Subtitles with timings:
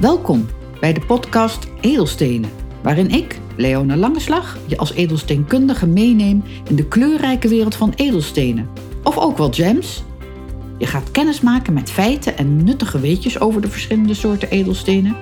[0.00, 0.46] Welkom
[0.80, 2.50] bij de podcast Edelstenen,
[2.82, 8.68] waarin ik, Leona Langeslag, je als edelsteenkundige meeneem in de kleurrijke wereld van edelstenen.
[9.02, 10.02] Of ook wel gems.
[10.78, 15.16] Je gaat kennis maken met feiten en nuttige weetjes over de verschillende soorten edelstenen.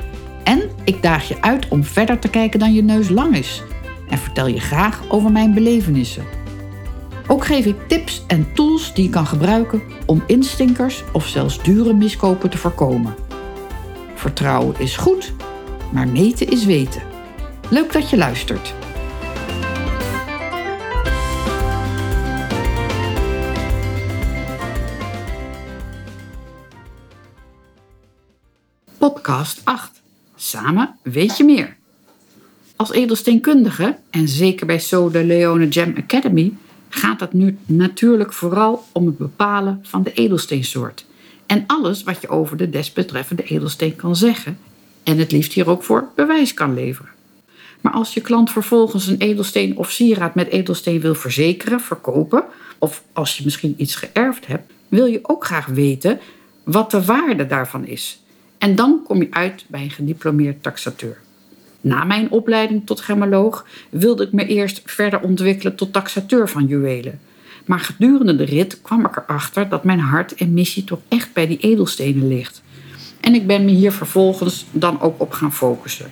[0.45, 3.63] En ik daag je uit om verder te kijken dan je neus lang is.
[4.09, 6.25] En vertel je graag over mijn belevenissen.
[7.27, 11.93] Ook geef ik tips en tools die je kan gebruiken om instinkers of zelfs dure
[11.93, 13.24] miskopen te voorkomen.
[14.25, 15.33] Vertrouwen is goed,
[15.93, 17.03] maar meten is weten.
[17.71, 18.75] Leuk dat je luistert.
[28.99, 30.03] Podcast 8.
[30.35, 31.77] Samen weet je meer.
[32.77, 36.53] Als edelsteenkundige, en zeker bij So de Leone Gem Academy,
[36.89, 41.07] gaat het nu natuurlijk vooral om het bepalen van de edelsteensoort.
[41.47, 44.59] En alles wat je over de desbetreffende edelsteen kan zeggen.
[45.03, 47.11] En het liefst hier ook voor bewijs kan leveren.
[47.81, 52.45] Maar als je klant vervolgens een edelsteen of sieraad met edelsteen wil verzekeren, verkopen,
[52.79, 56.21] of als je misschien iets geërfd hebt, wil je ook graag weten
[56.63, 58.23] wat de waarde daarvan is.
[58.59, 61.19] En dan kom je uit bij een gediplomeerd taxateur.
[61.81, 67.21] Na mijn opleiding tot gemoloog wilde ik me eerst verder ontwikkelen tot taxateur van juwelen.
[67.65, 71.47] Maar gedurende de rit kwam ik erachter dat mijn hart en missie toch echt bij
[71.47, 72.63] die edelstenen ligt.
[73.21, 76.11] En ik ben me hier vervolgens dan ook op gaan focussen.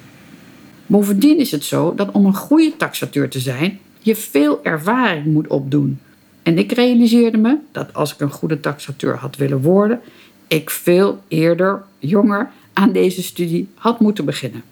[0.86, 5.46] Bovendien is het zo dat om een goede taxateur te zijn, je veel ervaring moet
[5.46, 5.98] opdoen.
[6.42, 10.00] En ik realiseerde me dat als ik een goede taxateur had willen worden,
[10.46, 14.62] ik veel eerder, jonger, aan deze studie had moeten beginnen.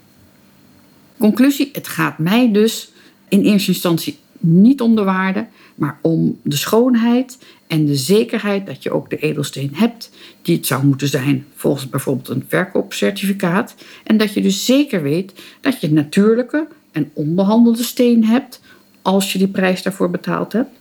[1.19, 2.92] Conclusie: het gaat mij dus
[3.28, 8.83] in eerste instantie niet om de waarde, maar om de schoonheid en de zekerheid dat
[8.83, 10.10] je ook de edelsteen hebt
[10.42, 13.74] die het zou moeten zijn volgens bijvoorbeeld een verkoopcertificaat.
[14.05, 18.61] En dat je dus zeker weet dat je natuurlijke en onbehandelde steen hebt
[19.02, 20.78] als je die prijs daarvoor betaald hebt.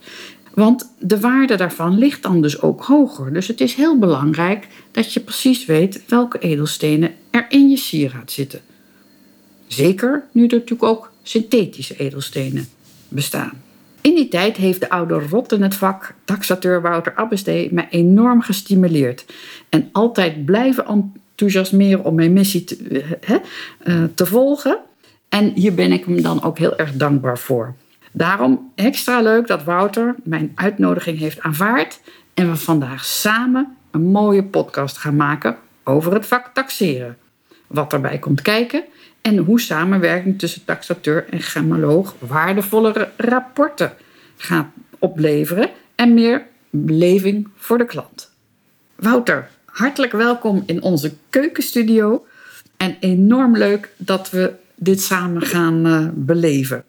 [0.53, 3.34] Want de waarde daarvan ligt dan dus ook hoger.
[3.34, 8.31] Dus het is heel belangrijk dat je precies weet welke edelstenen er in je sieraad
[8.31, 8.62] zitten.
[9.68, 12.68] Zeker nu er natuurlijk ook synthetische edelstenen
[13.09, 13.52] bestaan.
[14.02, 18.42] In die tijd heeft de oude rot in het vak, taxateur Wouter Abbestee, mij enorm
[18.42, 19.25] gestimuleerd.
[19.70, 23.38] En altijd blijven enthousiasmeren om mijn missie te, he,
[23.86, 24.78] uh, te volgen.
[25.30, 27.75] En hier ben ik hem dan ook heel erg dankbaar voor.
[28.12, 32.00] Daarom extra leuk dat Wouter mijn uitnodiging heeft aanvaard
[32.34, 37.18] en we vandaag samen een mooie podcast gaan maken over het vak taxeren.
[37.69, 38.84] Wat erbij komt kijken
[39.22, 43.94] en hoe samenwerking tussen taxateur en gemoloog waardevollere rapporten
[44.38, 44.68] gaat
[45.00, 48.31] opleveren en meer beleving voor de klant.
[48.96, 52.25] Wouter, hartelijk welkom in onze keukenstudio
[52.78, 56.84] en enorm leuk dat we dit samen gaan uh, beleven.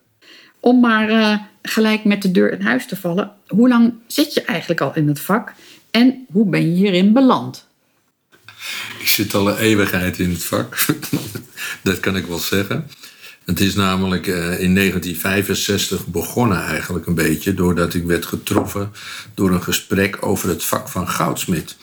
[0.60, 4.42] Om maar uh, gelijk met de deur in huis te vallen, hoe lang zit je
[4.42, 5.52] eigenlijk al in het vak
[5.90, 7.68] en hoe ben je hierin beland?
[8.98, 10.86] Ik zit al een eeuwigheid in het vak,
[11.82, 12.90] dat kan ik wel zeggen.
[13.44, 17.54] Het is namelijk uh, in 1965 begonnen eigenlijk een beetje...
[17.54, 18.92] doordat ik werd getroffen
[19.34, 21.76] door een gesprek over het vak van goudsmid.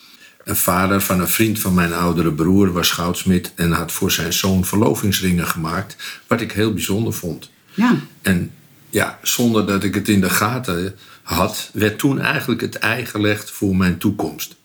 [0.44, 3.52] Een vader van een vriend van mijn oudere broer was goudsmid...
[3.56, 5.96] en had voor zijn zoon verlovingsringen gemaakt,
[6.28, 7.50] wat ik heel bijzonder vond.
[7.74, 7.96] Ja.
[8.22, 8.52] En
[8.90, 11.70] ja, zonder dat ik het in de gaten had...
[11.74, 14.56] werd toen eigenlijk het ei gelegd voor mijn toekomst.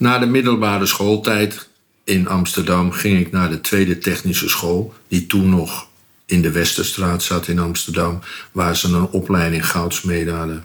[0.00, 1.68] Na de middelbare schooltijd
[2.04, 5.88] in Amsterdam ging ik naar de tweede technische school, die toen nog
[6.26, 8.20] in de Westerstraat zat in Amsterdam,
[8.52, 10.64] waar ze een opleiding goudsmeden hadden.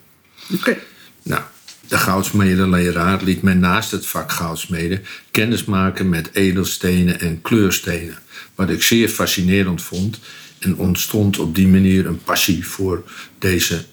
[0.54, 0.78] Oké.
[1.24, 1.42] Nou,
[1.88, 8.18] de goudsmedenleraar liet mij naast het vak goudsmeden kennis maken met edelstenen en kleurstenen,
[8.56, 10.20] wat ik zeer fascinerend vond
[10.60, 13.04] en ontstond op die manier een passie voor
[13.40, 13.86] deze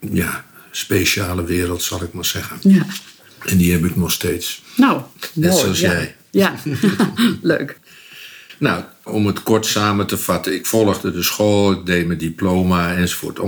[0.00, 2.56] ja, speciale wereld, zal ik maar zeggen.
[2.60, 2.86] Ja.
[3.46, 4.62] En die heb ik nog steeds.
[4.76, 5.00] Nou,
[5.32, 5.92] Net mooi, zoals ja.
[5.92, 6.14] jij.
[6.30, 6.54] Ja,
[7.42, 7.78] leuk.
[8.58, 10.54] Nou, om het kort samen te vatten.
[10.54, 13.40] Ik volgde de school, ik deed mijn diploma enzovoort.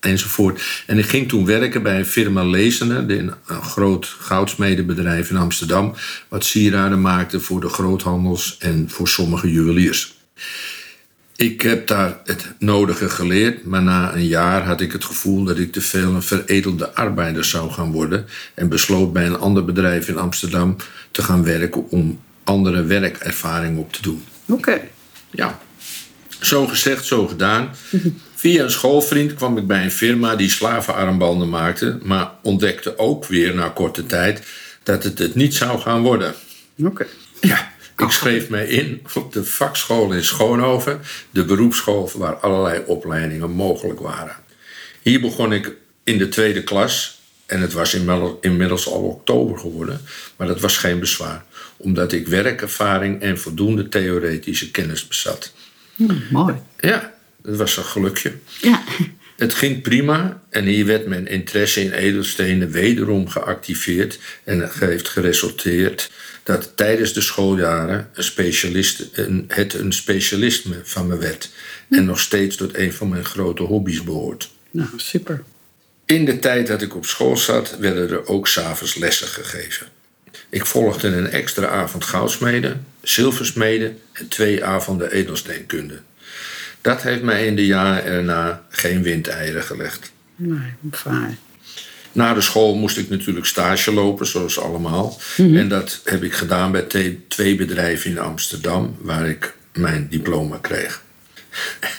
[0.00, 0.62] enzovoort.
[0.86, 5.94] En ik ging toen werken bij een firma Lezener, een een groot goudsmedebedrijf in Amsterdam,
[6.28, 10.14] wat sieraden maakte voor de groothandels en voor sommige juweliers.
[11.42, 15.58] Ik heb daar het nodige geleerd, maar na een jaar had ik het gevoel dat
[15.58, 20.08] ik te veel een veredelde arbeider zou gaan worden en besloot bij een ander bedrijf
[20.08, 20.76] in Amsterdam
[21.10, 24.24] te gaan werken om andere werkervaring op te doen.
[24.48, 24.80] Oké.
[25.30, 25.58] Ja,
[26.40, 27.70] zo gezegd, zo gedaan.
[28.34, 33.54] Via een schoolvriend kwam ik bij een firma die slavenarmbanden maakte, maar ontdekte ook weer
[33.54, 34.42] na korte tijd
[34.82, 36.34] dat het het niet zou gaan worden.
[36.84, 37.06] Oké.
[37.40, 41.00] Ja, Ik schreef mij in op de vakschool in Schoonhoven,
[41.30, 44.36] de beroepsschool waar allerlei opleidingen mogelijk waren.
[45.02, 45.72] Hier begon ik
[46.04, 47.94] in de tweede klas en het was
[48.40, 50.00] inmiddels al oktober geworden,
[50.36, 51.44] maar dat was geen bezwaar,
[51.76, 55.52] omdat ik werkervaring en voldoende theoretische kennis bezat.
[55.96, 56.54] Hm, mooi.
[56.80, 58.32] Ja, dat was een gelukje.
[58.60, 58.82] Ja.
[59.42, 65.08] Het ging prima en hier werd mijn interesse in edelstenen wederom geactiveerd en het heeft
[65.08, 66.10] geresulteerd
[66.42, 71.50] dat tijdens de schooljaren een specialist, een, het een specialisme van me werd
[71.90, 74.50] en nog steeds tot een van mijn grote hobby's behoort.
[74.70, 75.42] Nou, super.
[76.04, 79.86] In de tijd dat ik op school zat, werden er ook s'avonds lessen gegeven.
[80.48, 86.00] Ik volgde een extra avond goudsmeden, zilversmeden en twee avonden edelsteenkunde.
[86.82, 90.12] Dat heeft mij in de jaren erna geen windeieren gelegd.
[90.36, 91.38] Nee, fijn.
[92.12, 95.20] Na de school moest ik natuurlijk stage lopen, zoals allemaal.
[95.36, 101.02] En dat heb ik gedaan bij twee bedrijven in Amsterdam, waar ik mijn diploma kreeg.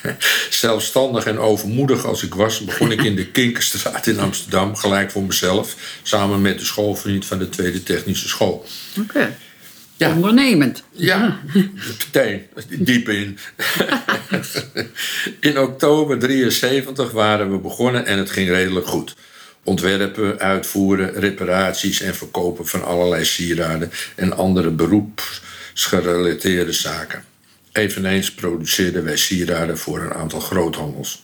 [0.50, 5.24] Zelfstandig en overmoedig als ik was, begon ik in de Kinkerstraat in Amsterdam, gelijk voor
[5.24, 8.66] mezelf, samen met de schoolvriend van de Tweede Technische School.
[9.00, 9.36] Oké.
[10.08, 10.16] Ja.
[10.16, 10.84] Ondernemend.
[10.92, 12.46] Ja, meteen,
[12.80, 13.38] diep in.
[15.50, 19.16] in oktober 73 waren we begonnen en het ging redelijk goed.
[19.64, 27.24] Ontwerpen, uitvoeren, reparaties en verkopen van allerlei sieraden en andere beroepsgerelateerde zaken.
[27.72, 31.24] Eveneens produceerden wij sieraden voor een aantal groothandels.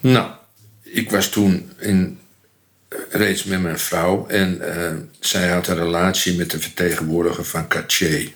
[0.00, 0.30] Nou,
[0.82, 2.18] ik was toen in,
[3.10, 8.32] reeds met mijn vrouw en eh, zij had een relatie met de vertegenwoordiger van Cartier.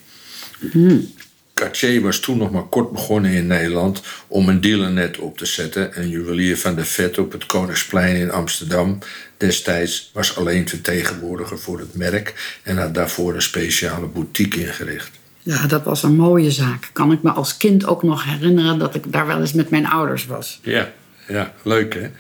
[1.55, 6.01] Cartier was toen nog maar kort begonnen in Nederland om een dealernet op te zetten.
[6.01, 8.99] Een juwelier van de Vet op het Koningsplein in Amsterdam
[9.37, 15.11] destijds was alleen vertegenwoordiger voor het merk en had daarvoor een speciale boutique ingericht.
[15.43, 16.91] Ja, dat was een mooie zaak.
[16.93, 19.87] Kan ik me als kind ook nog herinneren dat ik daar wel eens met mijn
[19.87, 20.61] ouders was.
[20.63, 20.93] Ja,
[21.29, 22.11] ja leuk hè?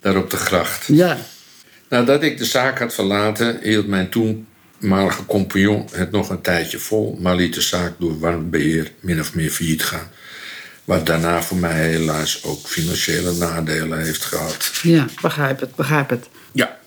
[0.00, 0.86] Daar op de gracht.
[0.86, 1.18] Ja.
[1.88, 7.18] Nadat ik de zaak had verlaten, hield mijn toenmalige compagnon het nog een tijdje vol,
[7.20, 10.10] maar liet de zaak door warm beheer min of meer failliet gaan.
[10.84, 14.70] Wat daarna voor mij helaas ook financiële nadelen heeft gehad.
[14.82, 16.28] Ja, begrijp het, begrijp het.
[16.52, 16.78] Ja.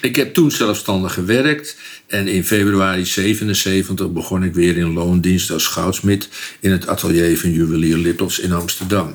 [0.00, 1.76] Ik heb toen zelfstandig gewerkt
[2.06, 6.28] en in februari 77 begon ik weer in loondienst als goudsmid
[6.60, 9.14] in het atelier van juwelier Littels in Amsterdam.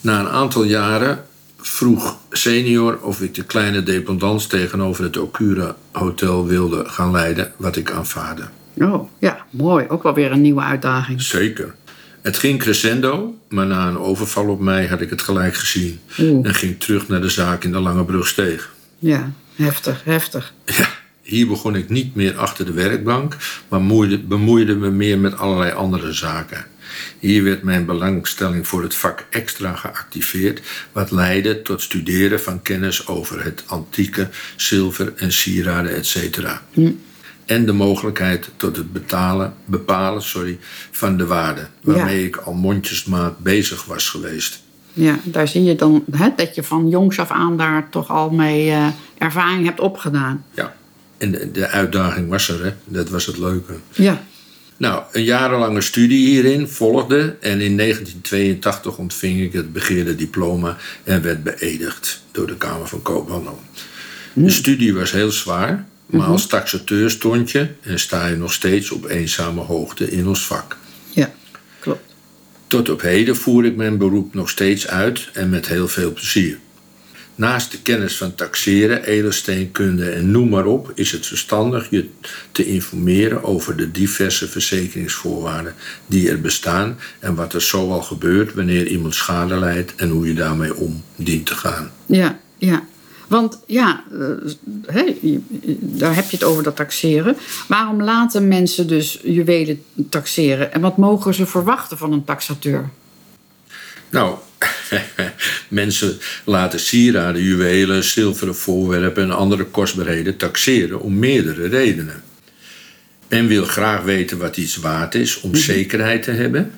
[0.00, 1.24] Na een aantal jaren
[1.66, 7.76] vroeg senior of ik de kleine dependance tegenover het Okura Hotel wilde gaan leiden, wat
[7.76, 8.42] ik aanvaarde.
[8.78, 9.86] Oh, ja, mooi.
[9.88, 11.22] Ook wel weer een nieuwe uitdaging.
[11.22, 11.74] Zeker.
[12.22, 16.46] Het ging crescendo, maar na een overval op mij had ik het gelijk gezien Oeh.
[16.46, 18.72] en ging terug naar de zaak in de Lange Brugsteeg.
[18.98, 20.52] Ja, heftig, heftig.
[20.64, 20.88] Ja,
[21.22, 23.36] hier begon ik niet meer achter de werkbank,
[23.68, 26.64] maar moeide, bemoeide me meer met allerlei andere zaken.
[27.18, 30.60] Hier werd mijn belangstelling voor het vak extra geactiveerd,
[30.92, 36.38] wat leidde tot studeren van kennis over het antieke, zilver en sieraden, etc.
[37.44, 40.58] En de mogelijkheid tot het betalen, bepalen sorry,
[40.90, 44.62] van de waarde, waarmee ik al mondjesmaat bezig was geweest.
[44.92, 48.30] Ja, daar zie je dan hè, dat je van jongs af aan daar toch al
[48.30, 48.86] mee eh,
[49.18, 50.44] ervaring hebt opgedaan.
[50.54, 50.74] Ja,
[51.18, 52.72] en de, de uitdaging was er, hè?
[52.84, 53.74] dat was het leuke.
[53.92, 54.22] Ja,
[54.76, 61.22] Nou, een jarenlange studie hierin volgde en in 1982 ontving ik het begeerde diploma en
[61.22, 63.60] werd beëdigd door de Kamer van Koophandel.
[64.32, 68.90] De studie was heel zwaar, maar als taxateur stond je en sta je nog steeds
[68.90, 70.76] op eenzame hoogte in ons vak.
[71.10, 71.32] ja,
[71.78, 72.14] klopt.
[72.66, 76.58] Tot op heden voer ik mijn beroep nog steeds uit en met heel veel plezier.
[77.34, 82.08] Naast de kennis van taxeren, edelsteenkunde en noem maar op, is het verstandig je
[82.52, 85.74] te informeren over de diverse verzekeringsvoorwaarden
[86.06, 90.34] die er bestaan en wat er zoal gebeurt wanneer iemand schade leidt en hoe je
[90.34, 91.90] daarmee om dient te gaan.
[92.06, 92.84] Ja, ja.
[93.28, 95.04] Want ja, eh,
[95.80, 97.36] daar heb je het over dat taxeren.
[97.68, 100.72] Waarom laten mensen dus juwelen taxeren?
[100.72, 102.90] En wat mogen ze verwachten van een taxateur?
[104.10, 104.36] Nou,
[105.68, 112.22] mensen laten sieraden, juwelen, zilveren voorwerpen en andere kostbaarheden taxeren om meerdere redenen.
[113.28, 116.72] Men wil graag weten wat iets waard is om zekerheid te hebben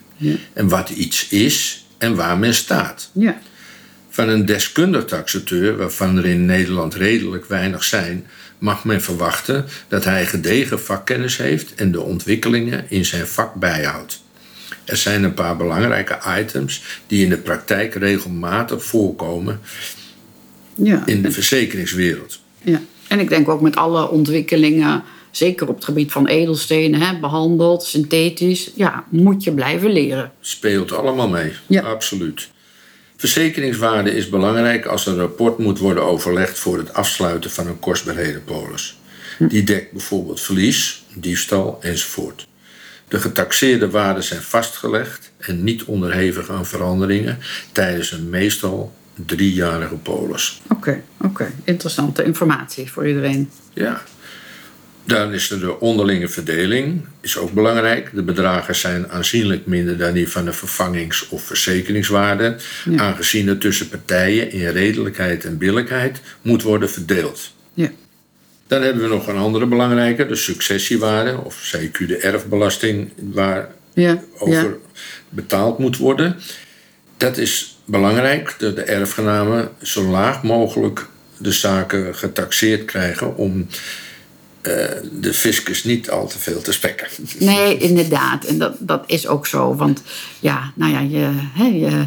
[0.52, 3.10] en wat iets is en waar men staat.
[3.12, 3.40] Ja,
[4.08, 8.26] Van een deskundig taxateur, waarvan er in Nederland redelijk weinig zijn,
[8.58, 14.24] mag men verwachten dat hij gedegen vakkennis heeft en de ontwikkelingen in zijn vak bijhoudt.
[14.86, 19.60] Er zijn een paar belangrijke items die in de praktijk regelmatig voorkomen
[20.74, 22.40] ja, in de verzekeringswereld.
[22.62, 22.80] ja.
[23.08, 27.82] En ik denk ook met alle ontwikkelingen, zeker op het gebied van edelstenen, hè, behandeld,
[27.82, 30.32] synthetisch, ja, moet je blijven leren.
[30.40, 31.82] Speelt allemaal mee, Ja.
[31.82, 32.48] absoluut.
[33.16, 38.98] Verzekeringswaarde is belangrijk als een rapport moet worden overlegd voor het afsluiten van een kostbaarhedenpolis.
[39.38, 42.46] Die dekt bijvoorbeeld verlies, diefstal enzovoort.
[43.08, 47.38] De getaxeerde waarden zijn vastgelegd en niet onderhevig aan veranderingen
[47.72, 48.94] tijdens een meestal
[49.26, 50.60] driejarige polis.
[50.68, 51.52] Oké, oké.
[51.64, 53.50] Interessante informatie voor iedereen.
[53.72, 54.02] Ja.
[55.04, 58.10] Dan is er de onderlinge verdeling, is ook belangrijk.
[58.14, 62.56] De bedragen zijn aanzienlijk minder dan die van de vervangings- of verzekeringswaarde,
[62.90, 62.98] Ja.
[63.00, 67.52] aangezien het tussen partijen in redelijkheid en billijkheid moet worden verdeeld.
[67.74, 67.90] Ja.
[68.66, 74.22] Dan hebben we nog een andere belangrijke, de successiewaarde, of CQ de erfbelasting, waar Ja,
[74.38, 74.66] over ja.
[75.28, 76.36] betaald moet worden.
[77.16, 81.06] Dat is belangrijk dat de erfgenamen zo laag mogelijk
[81.38, 83.66] de zaken getaxeerd krijgen om
[84.60, 84.72] eh,
[85.12, 87.06] de fiscus niet al te veel te spekken.
[87.38, 88.44] Nee, inderdaad.
[88.44, 89.74] En dat, dat is ook zo.
[89.74, 90.02] Want
[90.40, 92.06] ja, nou ja, je, hè, je,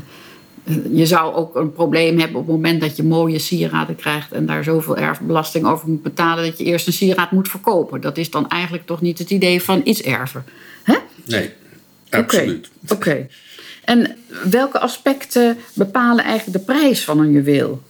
[0.91, 4.45] je zou ook een probleem hebben op het moment dat je mooie sieraden krijgt en
[4.45, 8.01] daar zoveel erfbelasting over moet betalen dat je eerst een sieraad moet verkopen.
[8.01, 10.45] Dat is dan eigenlijk toch niet het idee van iets erven.
[10.83, 10.95] Hè?
[11.25, 11.51] Nee,
[12.07, 12.69] Oké, absoluut.
[12.87, 13.27] Oké.
[13.83, 14.17] En
[14.49, 17.83] welke aspecten bepalen eigenlijk de prijs van een juweel?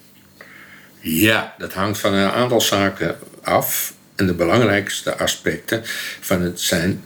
[1.00, 3.94] Ja, dat hangt van een aantal zaken af.
[4.16, 5.82] En de belangrijkste aspecten
[6.20, 7.04] van het zijn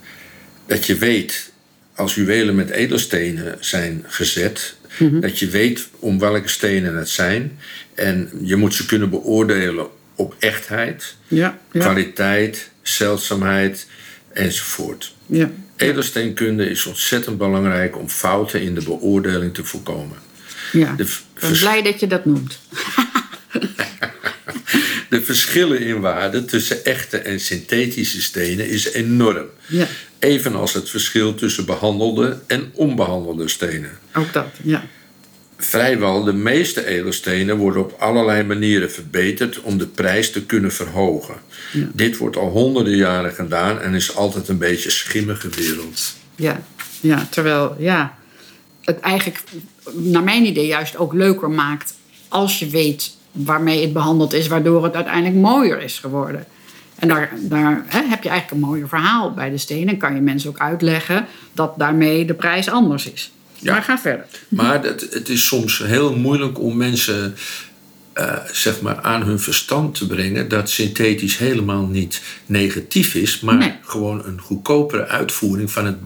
[0.65, 1.51] dat je weet,
[1.95, 7.59] als juwelen met edelstenen zijn gezet, dat je weet om welke stenen het zijn.
[7.93, 13.87] En je moet ze kunnen beoordelen op echtheid, Ja, ja, kwaliteit, zeldzaamheid
[14.33, 15.15] enzovoort.
[15.25, 15.49] ja.
[15.75, 20.17] Edelsteenkunde is ontzettend belangrijk om fouten in de beoordeling te voorkomen.
[20.71, 20.93] ja.
[20.97, 22.59] De Ik ben blij dat je dat noemt.
[25.13, 29.45] De verschillen in waarde tussen echte en synthetische stenen is enorm.
[29.67, 29.87] Ja,
[30.19, 33.97] Evenals het verschil tussen behandelde en onbehandelde stenen.
[34.13, 34.47] ook dat.
[34.63, 34.83] Ja.
[35.57, 41.35] Vrijwel de meeste edelstenen worden op allerlei manieren verbeterd om de prijs te kunnen verhogen.
[41.93, 46.15] Dit wordt al honderden jaren gedaan en is altijd een beetje schimmige wereld.
[46.35, 46.63] Ja,
[47.01, 48.17] ja, terwijl ja,
[48.81, 49.43] het eigenlijk
[49.91, 51.93] naar mijn idee juist ook leuker maakt
[52.27, 56.45] als je weet waarmee het behandeld is, waardoor het uiteindelijk mooier is geworden.
[56.95, 59.87] En daar, daar hè, heb je eigenlijk een mooier verhaal bij de stenen.
[59.87, 63.31] En kan je mensen ook uitleggen dat daarmee de prijs anders is.
[63.59, 63.73] Ja.
[63.73, 64.25] Maar ga verder.
[64.47, 67.35] Maar het, het is soms heel moeilijk om mensen
[68.13, 73.57] eh, zeg maar aan hun verstand te brengen dat synthetisch helemaal niet negatief is, maar
[73.57, 73.73] Nee.
[73.81, 75.97] gewoon een goedkopere uitvoering van het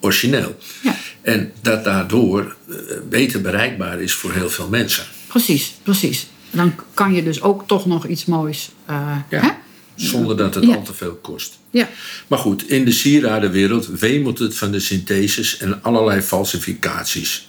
[0.00, 0.58] origineel.
[0.82, 0.94] Ja.
[1.22, 2.76] En dat daardoor eh,
[3.08, 5.04] beter bereikbaar is voor heel veel mensen.
[5.26, 6.26] Precies, precies.
[6.52, 8.70] Dan kan je dus ook toch nog iets moois.
[8.86, 9.40] eh, Ja.
[9.40, 9.48] hè?
[9.94, 10.74] Zonder dat het Ja.
[10.74, 11.58] al te veel kost.
[11.70, 11.88] Ja.
[12.26, 17.48] Maar goed, in de sieradenwereld wemelt het van de syntheses en allerlei falsificaties.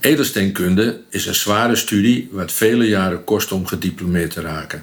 [0.00, 4.82] Edelsteenkunde is een zware studie wat vele jaren kost om gediplomeerd te raken.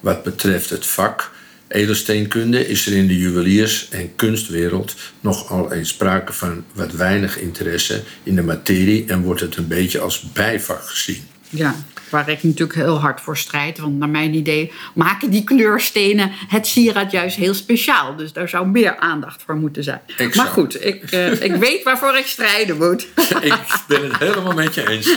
[0.00, 1.32] Wat betreft het vak
[1.68, 8.02] edelsteenkunde is er in de juweliers- en kunstwereld nogal eens sprake van wat weinig interesse
[8.22, 11.22] in de materie en wordt het een beetje als bijvak gezien.
[11.48, 11.74] Ja,
[12.08, 13.78] waar ik natuurlijk heel hard voor strijd.
[13.78, 18.16] Want naar mijn idee maken die kleurstenen het sieraad juist heel speciaal.
[18.16, 20.00] Dus daar zou meer aandacht voor moeten zijn.
[20.06, 20.36] Exact.
[20.36, 23.06] Maar goed, ik, eh, ik weet waarvoor ik strijden moet.
[23.42, 25.16] Ik ben het helemaal met je eens.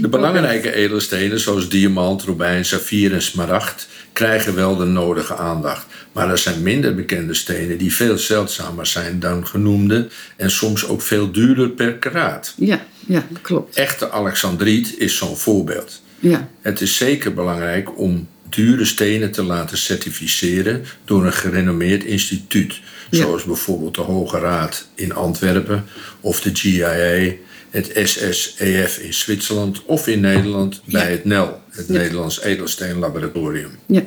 [0.00, 5.86] De belangrijke edelstenen zoals diamant, robijn, saffier en smaragd krijgen wel de nodige aandacht.
[6.14, 11.02] Maar er zijn minder bekende stenen die veel zeldzamer zijn dan genoemde en soms ook
[11.02, 12.54] veel duurder per karaat.
[12.56, 13.76] Ja, ja, klopt.
[13.76, 16.02] Echte Alexandriet is zo'n voorbeeld.
[16.18, 22.80] Ja, Het is zeker belangrijk om dure stenen te laten certificeren door een gerenommeerd instituut.
[23.10, 23.18] Ja.
[23.18, 25.84] Zoals bijvoorbeeld de Hoge Raad in Antwerpen
[26.20, 27.32] of de GIA,
[27.70, 33.70] het SSEF in Zwitserland of in Nederland bij het NEL, het Nederlands Edelsteen Laboratorium.
[33.86, 34.02] ja,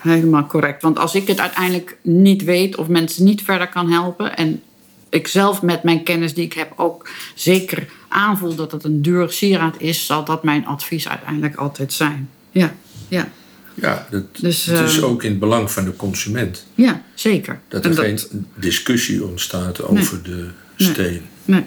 [0.00, 0.82] helemaal correct.
[0.82, 4.36] Want als ik het uiteindelijk niet weet of mensen niet verder kan helpen...
[4.36, 4.62] en
[5.08, 9.32] ik zelf met mijn kennis die ik heb ook zeker aanvoel dat het een duur
[9.32, 10.06] sieraad is...
[10.06, 12.28] zal dat mijn advies uiteindelijk altijd zijn.
[12.50, 12.74] Ja,
[13.08, 13.28] ja,
[13.74, 17.60] Ja, dat, Dus, het is eh, ook in het belang van de consument ja zeker.
[17.68, 18.18] dat er geen
[18.54, 21.22] discussie ontstaat over de steen.
[21.44, 21.64] Nee.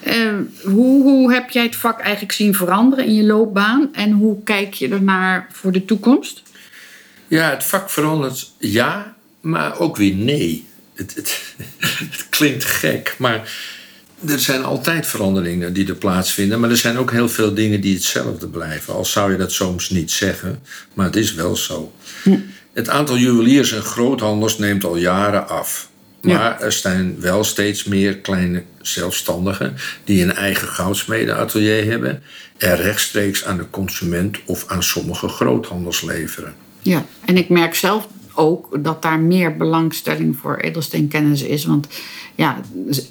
[0.00, 3.88] Eh, hoe, hoe heb jij het vak eigenlijk zien veranderen in je loopbaan?
[3.92, 6.42] En hoe kijk je ernaar voor de toekomst?
[7.34, 10.66] Ja, het vak verandert ja, maar ook weer nee.
[10.94, 11.54] Het, het,
[12.10, 13.52] het klinkt gek, maar
[14.26, 17.94] er zijn altijd veranderingen die er plaatsvinden, maar er zijn ook heel veel dingen die
[17.94, 18.94] hetzelfde blijven.
[18.94, 20.60] Al zou je dat soms niet zeggen,
[20.92, 21.92] maar het is wel zo.
[22.72, 25.88] Het aantal juweliers en groothandels neemt al jaren af.
[26.20, 32.22] Maar er zijn wel steeds meer kleine zelfstandigen die een eigen goudsmedeatelier hebben
[32.56, 36.63] en rechtstreeks aan de consument of aan sommige groothandels leveren.
[36.84, 41.64] Ja, en ik merk zelf ook dat daar meer belangstelling voor edelsteenkennis is.
[41.64, 41.88] Want
[42.34, 42.60] ja,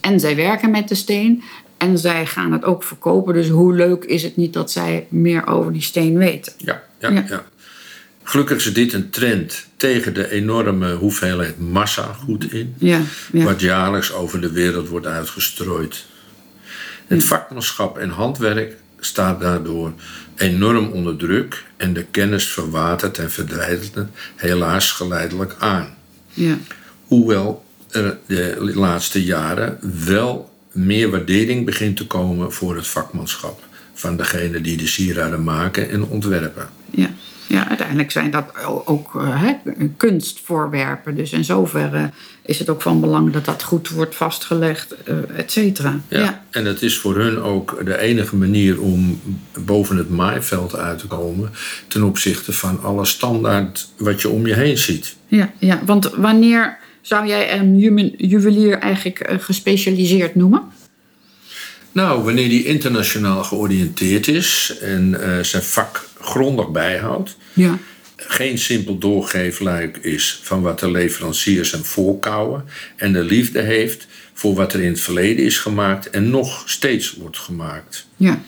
[0.02, 1.44] en zij werken met de steen
[1.78, 3.34] en zij gaan het ook verkopen.
[3.34, 6.54] Dus hoe leuk is het niet dat zij meer over die steen weten?
[6.58, 7.26] Ja, ja, ja.
[7.28, 7.44] Ja.
[8.24, 13.02] Gelukkig is dit een trend tegen de enorme hoeveelheid massa goed in, Ja,
[13.32, 13.44] ja.
[13.44, 16.06] wat jaarlijks over de wereld wordt uitgestrooid.
[17.08, 19.94] Het vakmanschap en handwerk staat daardoor
[20.36, 23.94] enorm onder druk en de kennis verwatert en verdwijnt
[24.36, 25.96] helaas geleidelijk aan.
[26.34, 26.58] ja.
[27.04, 34.18] Hoewel er de laatste jaren wel meer waardering begint te komen voor het vakmanschap van
[34.18, 36.68] degene die de sieraden maken en ontwerpen.
[37.54, 37.68] Ja.
[37.70, 38.46] uiteindelijk zijn dat
[38.86, 39.54] ook eh, hè,
[39.98, 41.16] kunstvoorwerpen.
[41.16, 42.10] Dus in zoverre
[42.46, 46.00] is het ook van belang dat dat goed wordt vastgelegd, eh et cetera.
[46.08, 46.44] Ja.
[46.52, 49.22] En het is voor hun ook de enige manier om
[49.66, 51.50] boven het maaiveld uit te komen
[51.88, 55.16] ten opzichte van alle standaard wat je om je heen ziet.
[55.28, 60.62] Ja, ja, want wanneer zou jij een ju- juwelier eigenlijk eh, gespecialiseerd noemen?
[61.94, 67.78] Nou, wanneer die internationaal georiënteerd is en eh, zijn vak grondig bijhoudt, Ja.
[68.16, 74.54] geen simpel doorgeefluik is van wat de leveranciers hem voorkouwen en de liefde heeft voor
[74.56, 78.08] wat er in het verleden is gemaakt en nog steeds wordt gemaakt.
[78.18, 78.42] Ja,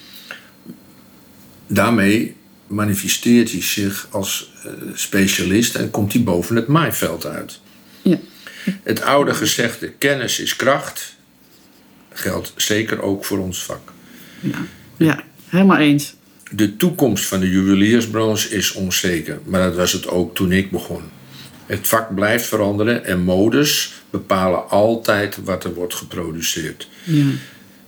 [1.68, 2.36] Daarmee
[2.68, 7.60] manifesteert hij zich als eh, specialist en komt hij boven het maaiveld uit.
[8.02, 8.18] ja,
[8.84, 11.14] Het oude gezegde kennis is kracht
[12.15, 13.91] geldt zeker ook voor ons vak.
[14.39, 14.65] ja,
[14.98, 16.15] ja, helemaal eens.
[16.51, 21.01] De toekomst van de juweliersbranche is onzeker, maar dat was het ook toen ik begon.
[21.65, 26.90] Het vak blijft veranderen en modes bepalen altijd wat er wordt geproduceerd.
[27.03, 27.24] Ja,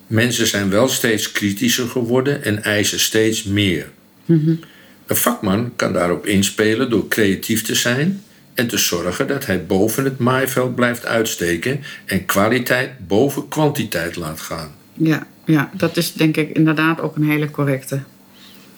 [0.07, 3.89] Mensen zijn wel steeds kritischer geworden en eisen steeds meer.
[4.25, 8.23] Een vakman kan daarop inspelen door creatief te zijn
[8.57, 14.39] en te zorgen dat hij boven het maaiveld blijft uitsteken en kwaliteit boven kwantiteit laat
[14.39, 14.75] gaan.
[14.93, 17.95] ja, ja, dat is denk ik inderdaad ook een hele correcte.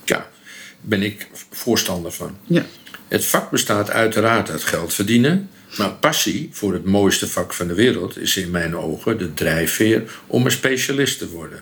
[0.05, 0.27] Ja, daar
[0.81, 2.37] ben ik voorstander van.
[2.43, 2.65] Ja,
[3.07, 7.73] Het vak bestaat uiteraard uit geld verdienen, maar passie voor het mooiste vak van de
[7.73, 11.61] wereld is in mijn ogen de drijfveer om een specialist te worden.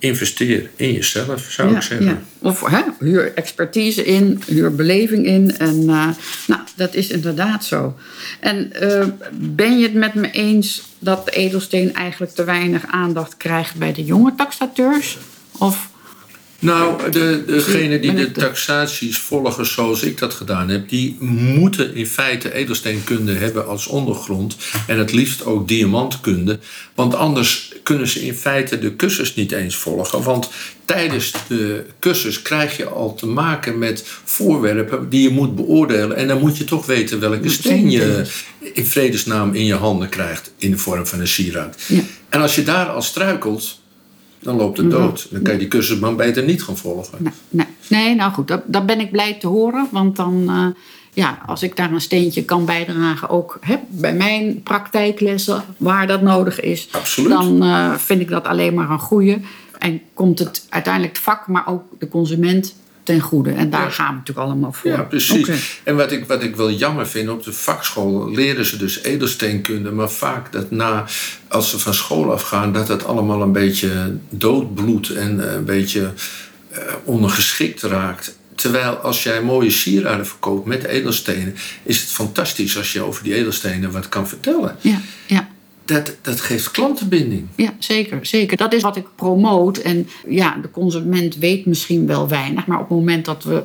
[0.00, 2.06] Investeer in jezelf, zou ja, ik zeggen.
[2.06, 2.22] ja.
[2.38, 5.56] Of hè, huur expertise in, huur beleving in.
[5.58, 6.08] En eh,
[6.46, 7.96] nou, dat is inderdaad zo.
[8.40, 13.36] En eh, ben je het met me eens dat de edelsteen eigenlijk te weinig aandacht
[13.36, 15.18] krijgt bij de jonge taxateurs?
[15.58, 15.89] Of
[16.60, 22.06] Nou, de, degene die de taxaties volgen zoals ik dat gedaan heb, die moeten in
[22.06, 24.56] feite edelsteenkunde hebben als ondergrond.
[24.86, 26.58] En het liefst ook diamantkunde.
[26.94, 30.22] Want anders kunnen ze in feite de cursus niet eens volgen.
[30.22, 30.50] Want
[30.84, 36.16] tijdens de cursus krijg je al te maken met voorwerpen die je moet beoordelen.
[36.16, 38.26] En dan moet je toch weten welke steen je
[38.74, 41.82] in vredesnaam in je handen krijgt in de vorm van een sieraad.
[41.86, 42.00] Ja.
[42.28, 43.79] En als je daar al struikelt,
[44.42, 45.26] dan loopt het dood.
[45.30, 47.18] Dan kan je die cursus maar beter niet gaan volgen.
[47.18, 49.88] Nee, nee, nee nou goed, dat, dat ben ik blij te horen.
[49.90, 50.66] Want dan, eh,
[51.12, 56.22] ja, als ik daar een steentje kan bijdragen, ook hè, bij mijn praktijklessen, waar dat
[56.22, 57.30] nodig is, Absoluut.
[57.30, 59.40] dan eh, vind ik dat alleen maar een goede.
[59.78, 63.50] En komt het uiteindelijk het vak, maar ook de consument ten goede.
[63.52, 63.90] En daar Ja.
[63.90, 64.90] gaan we natuurlijk allemaal voor.
[64.90, 65.80] Ja, precies.
[65.84, 69.90] En wat ik, wat ik wel jammer vind, op de vakschool leren ze dus edelsteenkunde,
[69.90, 71.04] maar vaak dat na,
[71.48, 76.12] als ze van school afgaan, dat het allemaal een beetje doodbloedt en eh, een beetje
[76.70, 78.38] eh, ondergeschikt raakt.
[78.54, 83.34] Terwijl als jij mooie sieraden verkoopt met edelstenen, is het fantastisch als je over die
[83.34, 84.76] edelstenen wat kan vertellen.
[84.80, 85.48] Ja, ja.
[85.92, 87.46] Dat, dat geeft klantenbinding.
[87.56, 88.56] Ja, zeker, zeker.
[88.56, 89.78] Dat is wat ik promoot.
[89.78, 92.66] En ja, de consument weet misschien wel weinig.
[92.66, 93.62] Maar op het moment dat we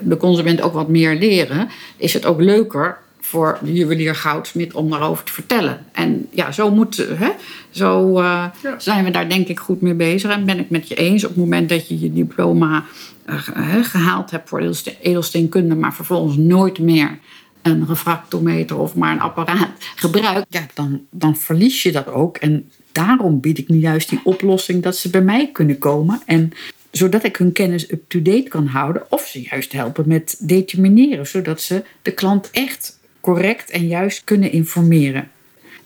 [0.00, 1.68] de consument ook wat meer leren...
[1.96, 5.84] is het ook leuker voor de juwelier goudsmit om daarover te vertellen.
[5.92, 7.30] En ja, zo, moet, hè,
[7.70, 8.74] zo eh, Ja.
[8.78, 10.30] zijn we daar denk ik goed mee bezig.
[10.30, 12.84] En ben ik met je eens op het moment dat je je diploma
[13.24, 13.38] eh,
[13.82, 15.74] gehaald hebt voor edelsteen- edelsteenkunde...
[15.74, 17.18] maar vervolgens nooit meer
[17.62, 22.36] een refractometer of maar een apparaat gebruikt, ja, dan, dan verlies je dat ook.
[22.36, 26.20] En daarom bied ik nu juist die oplossing dat ze bij mij kunnen komen.
[26.26, 26.52] En
[26.90, 29.02] zodat ik hun kennis up-to-date kan houden.
[29.08, 31.26] Of ze juist helpen met determineren.
[31.26, 35.30] Zodat ze de klant echt correct en juist kunnen informeren.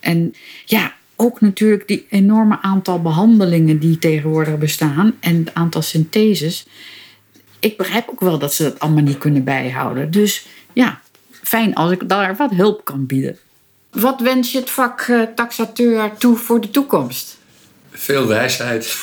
[0.01, 6.67] En ja, ook natuurlijk die enorme aantal behandelingen die tegenwoordig bestaan en het aantal syntheses.
[7.61, 10.11] Ik begrijp ook wel dat ze dat allemaal niet kunnen bijhouden.
[10.11, 11.01] Dus ja,
[11.43, 13.39] fijn als ik daar wat hulp kan bieden.
[13.91, 17.39] Wat wens je het vak eh, taxateur toe voor de toekomst?
[17.91, 18.97] Veel wijsheid.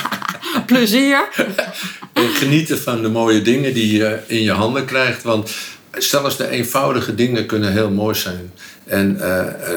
[0.66, 1.28] Plezier.
[2.12, 5.22] en genieten van de mooie dingen die je in je handen krijgt.
[5.22, 5.54] Want
[5.98, 8.52] zelfs de eenvoudige dingen kunnen heel mooi zijn.
[8.84, 9.18] En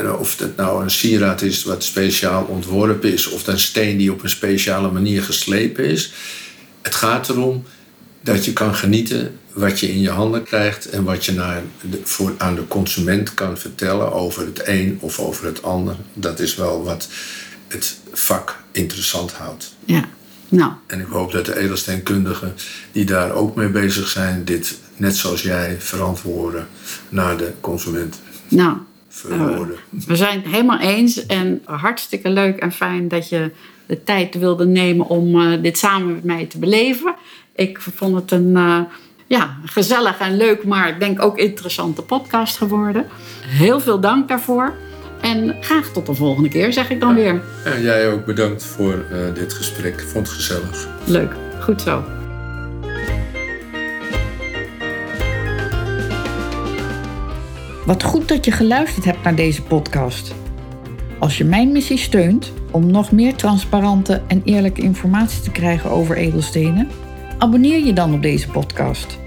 [0.03, 4.11] uh, of het nou een sieraad is wat speciaal ontworpen is, of een steen die
[4.11, 6.11] op een speciale manier geslepen is.
[6.81, 7.65] Het gaat erom
[8.33, 11.99] dat je kan genieten wat je in je handen krijgt en wat je naar de,
[12.03, 15.95] voor, aan de consument kan vertellen over het een of over het ander.
[16.13, 17.09] Dat is wel wat
[17.67, 19.75] het vak interessant houdt.
[19.85, 20.09] Ja,
[20.49, 20.71] nou.
[20.87, 22.55] En ik hoop dat de edelsteenkundigen
[22.91, 26.67] die daar ook mee bezig zijn, dit net zoals jij verantwoorden
[27.09, 28.21] naar de consument.
[28.47, 28.77] Nou,
[29.29, 29.59] uh,
[30.05, 33.51] we zijn het helemaal eens en hartstikke leuk en fijn dat je
[33.85, 37.15] de tijd wilde nemen om uh, dit samen met mij te beleven.
[37.59, 38.79] Ik vond het een uh,
[39.27, 43.05] ja, gezellig en leuk, maar ik denk ook interessante podcast geworden.
[43.45, 44.73] Heel veel dank daarvoor.
[45.21, 47.41] En graag tot de volgende keer, zeg ik dan weer.
[47.65, 49.93] En jij ook bedankt voor dit gesprek.
[49.93, 50.87] Ik vond het gezellig.
[51.05, 52.03] Leuk, goed zo.
[57.85, 60.35] Wat goed dat je geluisterd hebt naar deze podcast.
[61.19, 66.17] Als je mijn missie steunt om nog meer transparante en eerlijke informatie te krijgen over
[66.17, 66.87] edelstenen,
[67.39, 69.19] abonneer je dan op deze podcast.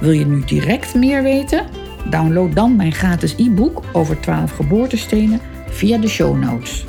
[0.00, 1.66] Wil je nu direct meer weten?
[2.10, 6.84] Download dan mijn gratis e-book over 12 geboortestenen via de show notes.